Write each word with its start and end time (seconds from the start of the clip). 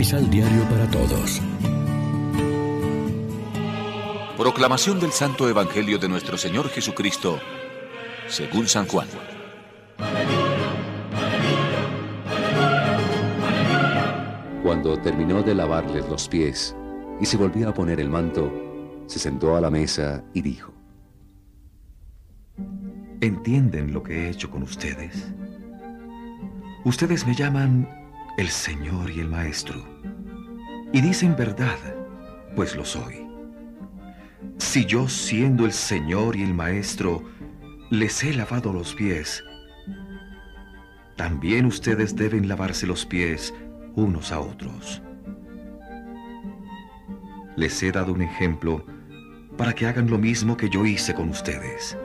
Misal 0.00 0.30
Diario 0.30 0.62
para 0.70 0.90
Todos. 0.90 1.42
Proclamación 4.34 4.98
del 4.98 5.12
Santo 5.12 5.46
Evangelio 5.46 5.98
de 5.98 6.08
nuestro 6.08 6.38
Señor 6.38 6.70
Jesucristo, 6.70 7.38
según 8.26 8.66
San 8.66 8.86
Juan. 8.86 9.06
Cuando 14.62 14.98
terminó 15.02 15.42
de 15.42 15.54
lavarles 15.54 16.08
los 16.08 16.28
pies 16.28 16.74
y 17.20 17.26
se 17.26 17.36
volvió 17.36 17.68
a 17.68 17.74
poner 17.74 18.00
el 18.00 18.08
manto, 18.08 18.50
se 19.06 19.18
sentó 19.18 19.54
a 19.54 19.60
la 19.60 19.70
mesa 19.70 20.24
y 20.32 20.40
dijo, 20.40 20.72
¿Entienden 23.20 23.92
lo 23.92 24.02
que 24.02 24.14
he 24.14 24.30
hecho 24.30 24.50
con 24.50 24.62
ustedes? 24.62 25.30
Ustedes 26.86 27.26
me 27.26 27.34
llaman 27.34 27.99
el 28.36 28.48
Señor 28.48 29.10
y 29.10 29.20
el 29.20 29.28
Maestro, 29.28 29.84
y 30.92 31.00
dicen 31.00 31.36
verdad, 31.36 31.78
pues 32.56 32.74
lo 32.76 32.84
soy. 32.84 33.26
Si 34.58 34.84
yo, 34.84 35.08
siendo 35.08 35.64
el 35.64 35.72
Señor 35.72 36.36
y 36.36 36.42
el 36.42 36.54
Maestro, 36.54 37.22
les 37.90 38.22
he 38.22 38.32
lavado 38.34 38.72
los 38.72 38.94
pies, 38.94 39.42
también 41.16 41.66
ustedes 41.66 42.16
deben 42.16 42.48
lavarse 42.48 42.86
los 42.86 43.04
pies 43.04 43.52
unos 43.94 44.32
a 44.32 44.40
otros. 44.40 45.02
Les 47.56 47.82
he 47.82 47.92
dado 47.92 48.12
un 48.12 48.22
ejemplo 48.22 48.86
para 49.56 49.74
que 49.74 49.86
hagan 49.86 50.08
lo 50.08 50.16
mismo 50.16 50.56
que 50.56 50.70
yo 50.70 50.86
hice 50.86 51.12
con 51.12 51.28
ustedes. 51.28 51.98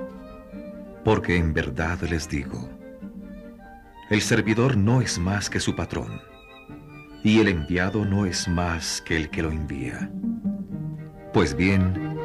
Porque 1.06 1.38
en 1.38 1.54
verdad 1.54 2.02
les 2.02 2.28
digo, 2.28 2.70
el 4.10 4.22
servidor 4.22 4.78
no 4.78 5.02
es 5.02 5.18
más 5.18 5.50
que 5.50 5.60
su 5.60 5.76
patrón, 5.76 6.22
y 7.24 7.40
el 7.40 7.48
enviado 7.48 8.06
no 8.06 8.26
es 8.28 8.48
más 8.48 9.02
que 9.02 9.18
el 9.18 9.30
que 9.32 9.42
lo 9.42 9.50
envía. 9.50 10.12
Pues 11.34 11.56
bien, 11.56 12.16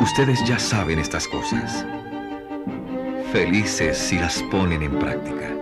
ustedes 0.00 0.44
ya 0.44 0.58
saben 0.58 0.98
estas 0.98 1.28
cosas. 1.28 1.86
Felices 3.32 3.96
si 3.96 4.16
las 4.16 4.42
ponen 4.44 4.82
en 4.82 4.98
práctica. 4.98 5.54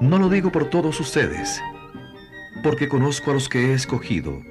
No 0.00 0.18
lo 0.18 0.28
digo 0.28 0.50
por 0.50 0.68
todos 0.70 0.98
ustedes, 0.98 1.62
porque 2.64 2.88
conozco 2.88 3.30
a 3.30 3.34
los 3.34 3.48
que 3.48 3.70
he 3.70 3.74
escogido, 3.74 4.42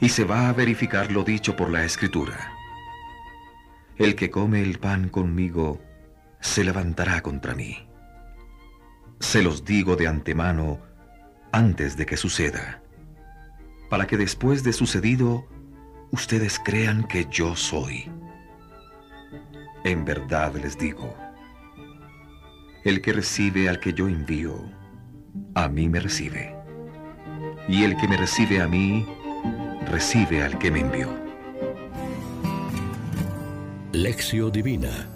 y 0.00 0.08
se 0.08 0.24
va 0.24 0.48
a 0.48 0.52
verificar 0.54 1.12
lo 1.12 1.22
dicho 1.22 1.54
por 1.54 1.70
la 1.70 1.84
Escritura. 1.84 2.54
El 3.98 4.14
que 4.14 4.30
come 4.30 4.62
el 4.62 4.78
pan 4.78 5.10
conmigo 5.10 5.82
se 6.40 6.64
levantará 6.64 7.20
contra 7.20 7.54
mí. 7.54 7.91
Se 9.22 9.40
los 9.40 9.64
digo 9.64 9.94
de 9.94 10.08
antemano 10.08 10.80
antes 11.52 11.96
de 11.96 12.04
que 12.04 12.16
suceda, 12.16 12.82
para 13.88 14.06
que 14.06 14.16
después 14.18 14.64
de 14.64 14.72
sucedido 14.72 15.46
ustedes 16.10 16.58
crean 16.58 17.04
que 17.04 17.26
yo 17.30 17.54
soy. 17.54 18.10
En 19.84 20.04
verdad 20.04 20.52
les 20.56 20.76
digo, 20.76 21.16
el 22.84 23.00
que 23.00 23.12
recibe 23.12 23.68
al 23.68 23.78
que 23.78 23.94
yo 23.94 24.08
envío, 24.08 24.56
a 25.54 25.68
mí 25.68 25.88
me 25.88 26.00
recibe. 26.00 26.54
Y 27.68 27.84
el 27.84 27.96
que 27.96 28.08
me 28.08 28.16
recibe 28.16 28.60
a 28.60 28.66
mí, 28.66 29.06
recibe 29.88 30.42
al 30.42 30.58
que 30.58 30.70
me 30.72 30.80
envió. 30.80 31.08
Lección 33.92 34.50
Divina 34.50 35.11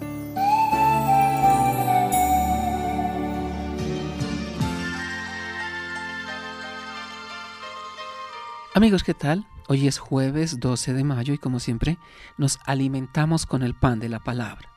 Amigos, 8.77 9.03
¿qué 9.03 9.15
tal? 9.15 9.47
Hoy 9.69 9.87
es 9.87 9.97
jueves 9.97 10.59
12 10.59 10.93
de 10.93 11.03
mayo 11.03 11.33
y 11.33 11.39
como 11.39 11.59
siempre 11.59 11.97
nos 12.37 12.59
alimentamos 12.63 13.47
con 13.47 13.63
el 13.63 13.73
pan 13.73 13.99
de 13.99 14.07
la 14.07 14.19
palabra. 14.19 14.69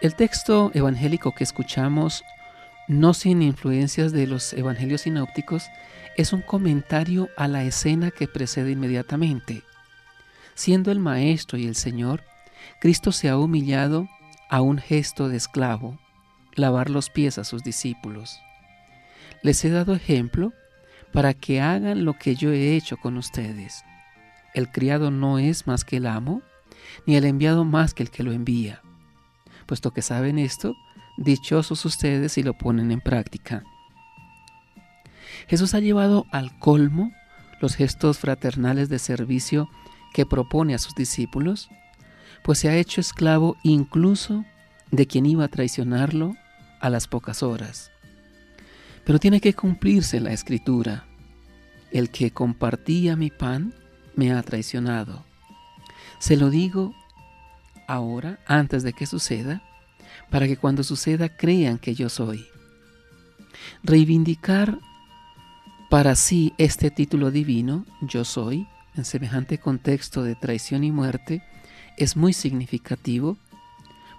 El 0.00 0.16
texto 0.16 0.70
evangélico 0.72 1.34
que 1.34 1.44
escuchamos, 1.44 2.24
no 2.88 3.12
sin 3.12 3.42
influencias 3.42 4.12
de 4.12 4.26
los 4.26 4.54
evangelios 4.54 5.02
sinópticos, 5.02 5.66
es 6.16 6.32
un 6.32 6.40
comentario 6.40 7.28
a 7.36 7.48
la 7.48 7.64
escena 7.64 8.10
que 8.12 8.26
precede 8.26 8.70
inmediatamente. 8.70 9.62
Siendo 10.54 10.90
el 10.90 11.00
Maestro 11.00 11.58
y 11.58 11.66
el 11.66 11.76
Señor, 11.76 12.24
Cristo 12.80 13.12
se 13.12 13.28
ha 13.28 13.36
humillado 13.36 14.08
a 14.48 14.62
un 14.62 14.78
gesto 14.78 15.28
de 15.28 15.36
esclavo, 15.36 15.98
lavar 16.54 16.88
los 16.88 17.10
pies 17.10 17.36
a 17.36 17.44
sus 17.44 17.62
discípulos. 17.62 18.40
Les 19.42 19.62
he 19.66 19.68
dado 19.68 19.94
ejemplo 19.94 20.54
para 21.12 21.34
que 21.34 21.60
hagan 21.60 22.04
lo 22.04 22.14
que 22.14 22.34
yo 22.34 22.52
he 22.52 22.76
hecho 22.76 22.96
con 22.96 23.16
ustedes. 23.16 23.84
El 24.54 24.70
criado 24.70 25.10
no 25.10 25.38
es 25.38 25.66
más 25.66 25.84
que 25.84 25.96
el 25.96 26.06
amo, 26.06 26.42
ni 27.06 27.16
el 27.16 27.24
enviado 27.24 27.64
más 27.64 27.94
que 27.94 28.02
el 28.02 28.10
que 28.10 28.22
lo 28.22 28.32
envía. 28.32 28.82
Puesto 29.66 29.92
que 29.92 30.02
saben 30.02 30.38
esto, 30.38 30.74
dichosos 31.16 31.84
ustedes 31.84 32.32
si 32.32 32.42
lo 32.42 32.54
ponen 32.54 32.90
en 32.90 33.00
práctica. 33.00 33.64
Jesús 35.48 35.74
ha 35.74 35.80
llevado 35.80 36.26
al 36.32 36.58
colmo 36.58 37.12
los 37.60 37.74
gestos 37.76 38.18
fraternales 38.18 38.88
de 38.88 38.98
servicio 38.98 39.68
que 40.12 40.26
propone 40.26 40.74
a 40.74 40.78
sus 40.78 40.94
discípulos, 40.94 41.68
pues 42.42 42.58
se 42.58 42.68
ha 42.68 42.76
hecho 42.76 43.00
esclavo 43.00 43.56
incluso 43.62 44.44
de 44.90 45.06
quien 45.06 45.26
iba 45.26 45.44
a 45.44 45.48
traicionarlo 45.48 46.34
a 46.80 46.90
las 46.90 47.06
pocas 47.06 47.42
horas. 47.42 47.89
Pero 49.04 49.18
tiene 49.18 49.40
que 49.40 49.54
cumplirse 49.54 50.20
la 50.20 50.32
escritura. 50.32 51.06
El 51.90 52.10
que 52.10 52.30
compartía 52.30 53.16
mi 53.16 53.30
pan 53.30 53.74
me 54.14 54.32
ha 54.32 54.42
traicionado. 54.42 55.24
Se 56.18 56.36
lo 56.36 56.50
digo 56.50 56.94
ahora, 57.88 58.38
antes 58.46 58.82
de 58.82 58.92
que 58.92 59.06
suceda, 59.06 59.62
para 60.30 60.46
que 60.46 60.56
cuando 60.56 60.84
suceda 60.84 61.28
crean 61.28 61.78
que 61.78 61.94
yo 61.94 62.08
soy. 62.08 62.46
Reivindicar 63.82 64.78
para 65.90 66.14
sí 66.14 66.52
este 66.56 66.90
título 66.90 67.32
divino, 67.32 67.84
yo 68.00 68.24
soy, 68.24 68.68
en 68.96 69.04
semejante 69.04 69.58
contexto 69.58 70.22
de 70.22 70.36
traición 70.36 70.84
y 70.84 70.92
muerte, 70.92 71.42
es 71.96 72.16
muy 72.16 72.32
significativo, 72.32 73.36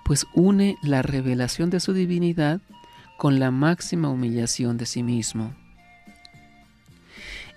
pues 0.03 0.25
une 0.33 0.77
la 0.81 1.01
revelación 1.01 1.69
de 1.69 1.79
su 1.79 1.93
divinidad 1.93 2.59
con 3.21 3.39
la 3.39 3.51
máxima 3.51 4.09
humillación 4.09 4.77
de 4.77 4.87
sí 4.87 5.03
mismo. 5.03 5.53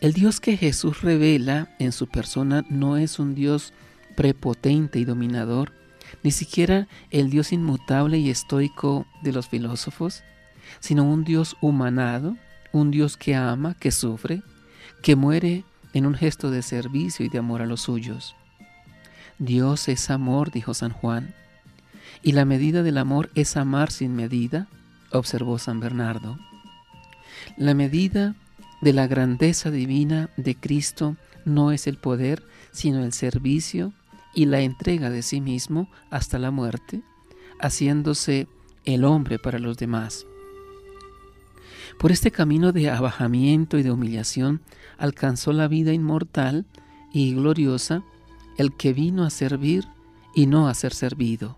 El 0.02 0.12
Dios 0.12 0.38
que 0.38 0.58
Jesús 0.58 1.00
revela 1.00 1.74
en 1.78 1.92
su 1.92 2.06
persona 2.06 2.66
no 2.68 2.98
es 2.98 3.18
un 3.18 3.34
Dios 3.34 3.72
prepotente 4.14 4.98
y 4.98 5.06
dominador, 5.06 5.72
ni 6.22 6.32
siquiera 6.32 6.86
el 7.10 7.30
Dios 7.30 7.50
inmutable 7.50 8.18
y 8.18 8.28
estoico 8.28 9.06
de 9.22 9.32
los 9.32 9.48
filósofos, 9.48 10.22
sino 10.80 11.04
un 11.04 11.24
Dios 11.24 11.56
humanado, 11.62 12.36
un 12.72 12.90
Dios 12.90 13.16
que 13.16 13.34
ama, 13.34 13.72
que 13.72 13.90
sufre, 13.90 14.42
que 15.00 15.16
muere 15.16 15.64
en 15.94 16.04
un 16.04 16.12
gesto 16.12 16.50
de 16.50 16.60
servicio 16.60 17.24
y 17.24 17.30
de 17.30 17.38
amor 17.38 17.62
a 17.62 17.66
los 17.66 17.80
suyos. 17.80 18.36
Dios 19.38 19.88
es 19.88 20.10
amor, 20.10 20.50
dijo 20.50 20.74
San 20.74 20.90
Juan, 20.90 21.34
y 22.22 22.32
la 22.32 22.44
medida 22.44 22.82
del 22.82 22.98
amor 22.98 23.30
es 23.34 23.56
amar 23.56 23.90
sin 23.90 24.14
medida, 24.14 24.68
observó 25.18 25.58
San 25.58 25.80
Bernardo. 25.80 26.38
La 27.56 27.74
medida 27.74 28.34
de 28.80 28.92
la 28.92 29.06
grandeza 29.06 29.70
divina 29.70 30.30
de 30.36 30.54
Cristo 30.54 31.16
no 31.44 31.72
es 31.72 31.86
el 31.86 31.96
poder, 31.96 32.42
sino 32.72 33.04
el 33.04 33.12
servicio 33.12 33.92
y 34.34 34.46
la 34.46 34.60
entrega 34.60 35.10
de 35.10 35.22
sí 35.22 35.40
mismo 35.40 35.88
hasta 36.10 36.38
la 36.38 36.50
muerte, 36.50 37.02
haciéndose 37.60 38.48
el 38.84 39.04
hombre 39.04 39.38
para 39.38 39.58
los 39.58 39.76
demás. 39.76 40.26
Por 41.98 42.12
este 42.12 42.30
camino 42.30 42.72
de 42.72 42.90
abajamiento 42.90 43.78
y 43.78 43.82
de 43.82 43.92
humillación 43.92 44.60
alcanzó 44.98 45.52
la 45.52 45.68
vida 45.68 45.92
inmortal 45.92 46.66
y 47.12 47.34
gloriosa 47.34 48.02
el 48.58 48.76
que 48.76 48.92
vino 48.92 49.24
a 49.24 49.30
servir 49.30 49.84
y 50.34 50.46
no 50.46 50.68
a 50.68 50.74
ser 50.74 50.92
servido. 50.92 51.56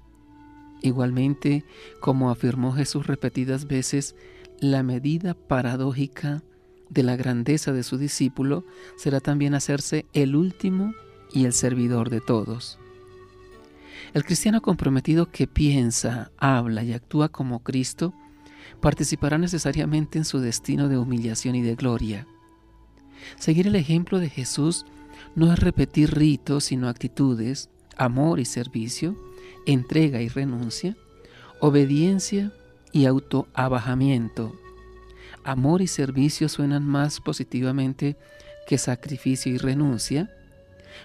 Igualmente, 0.87 1.65
como 1.99 2.31
afirmó 2.31 2.73
Jesús 2.73 3.09
repetidas 3.09 3.67
veces, 3.67 4.15
la 4.61 4.85
medida 4.85 5.35
paradójica 5.35 6.44
de 6.91 7.03
la 7.03 7.17
grandeza 7.17 7.73
de 7.73 7.83
su 7.83 7.99
discípulo 7.99 8.65
será 8.97 9.19
también 9.19 9.55
hacerse 9.55 10.06
el 10.12 10.37
último 10.37 10.94
y 11.33 11.44
el 11.44 11.55
servidor 11.55 12.09
de 12.09 12.21
todos. 12.21 12.79
El 14.15 14.25
cristiano 14.25 14.62
comprometido 14.62 15.29
que 15.33 15.49
piensa, 15.49 16.31
habla 16.38 16.85
y 16.85 16.93
actúa 16.93 17.31
como 17.31 17.65
Cristo 17.65 18.15
participará 18.81 19.38
necesariamente 19.38 20.19
en 20.19 20.25
su 20.25 20.38
destino 20.38 20.88
de 20.88 20.99
humillación 20.99 21.56
y 21.56 21.62
de 21.62 21.75
gloria. 21.75 22.29
Seguir 23.41 23.67
el 23.67 23.75
ejemplo 23.75 24.21
de 24.21 24.31
Jesús 24.31 24.87
no 25.35 25.53
es 25.53 25.59
repetir 25.59 26.15
ritos, 26.15 26.62
sino 26.62 26.88
actitudes, 26.88 27.71
amor 27.97 28.38
y 28.38 28.44
servicio, 28.44 29.25
entrega 29.66 30.20
y 30.20 30.28
renuncia, 30.28 30.96
obediencia 31.60 32.52
y 32.93 33.06
autoabajamiento. 33.06 34.54
Amor 35.44 35.82
y 35.82 35.87
servicio 35.87 36.48
suenan 36.48 36.84
más 36.84 37.20
positivamente 37.20 38.16
que 38.66 38.78
sacrificio 38.78 39.52
y 39.52 39.58
renuncia, 39.58 40.31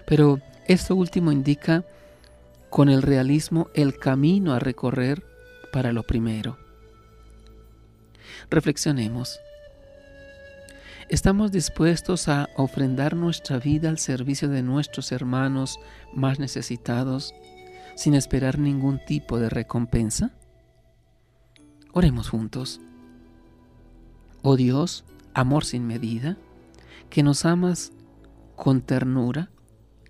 pero 0.06 0.40
esto 0.66 0.96
último 0.96 1.32
indica 1.32 1.84
con 2.70 2.88
el 2.88 3.02
realismo 3.02 3.68
el 3.74 3.98
camino 3.98 4.54
a 4.54 4.58
recorrer 4.58 5.22
para 5.72 5.92
lo 5.92 6.02
primero. 6.02 6.58
Reflexionemos. 8.50 9.40
¿Estamos 11.08 11.52
dispuestos 11.52 12.28
a 12.28 12.48
ofrendar 12.56 13.14
nuestra 13.14 13.58
vida 13.58 13.90
al 13.90 13.98
servicio 13.98 14.48
de 14.48 14.62
nuestros 14.62 15.12
hermanos 15.12 15.78
más 16.14 16.38
necesitados 16.38 17.34
sin 17.94 18.14
esperar 18.14 18.58
ningún 18.58 19.00
tipo 19.04 19.38
de 19.38 19.48
recompensa? 19.48 20.32
Oremos 21.92 22.28
juntos. 22.28 22.80
Oh 24.42 24.56
Dios, 24.56 25.04
amor 25.34 25.64
sin 25.64 25.86
medida, 25.86 26.36
que 27.10 27.22
nos 27.22 27.44
amas 27.44 27.92
con 28.56 28.80
ternura, 28.80 29.50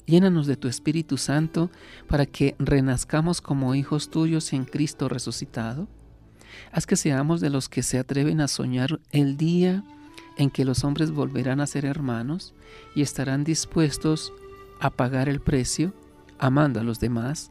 llénanos 0.06 0.46
de 0.46 0.56
tu 0.56 0.69
Espíritu 0.69 1.17
Santo 1.19 1.70
para 2.08 2.26
que 2.26 2.55
renazcamos 2.58 3.40
como 3.40 3.75
hijos 3.75 4.11
tuyos 4.11 4.52
en 4.52 4.64
Cristo 4.64 5.08
resucitado. 5.08 5.88
Haz 6.70 6.87
que 6.87 6.96
seamos 6.96 7.40
de 7.40 7.50
los 7.50 7.69
que 7.69 7.82
se 7.82 7.99
atreven 7.99 8.40
a 8.40 8.49
soñar 8.49 9.00
el 9.11 9.37
día 9.37 9.85
en 10.37 10.50
que 10.50 10.64
los 10.64 10.85
hombres 10.85 11.11
volverán 11.11 11.61
a 11.61 11.67
ser 11.67 11.85
hermanos 11.85 12.55
y 12.94 13.02
estarán 13.02 13.44
dispuestos 13.44 14.32
a 14.81 14.90
pagar 14.90 15.28
el 15.28 15.40
precio 15.40 15.94
amando 16.38 16.81
a 16.81 16.82
los 16.82 17.00
demás. 17.00 17.50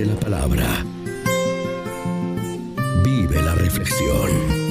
de 0.00 0.06
la 0.06 0.14
Palabra. 0.14 0.82
Vive 3.04 3.42
la 3.42 3.54
reflexión. 3.54 4.69